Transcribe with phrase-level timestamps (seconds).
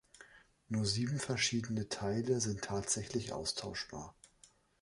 [0.67, 4.15] Nur sieben verschiedene Teile sind tatsächlich austauschbar.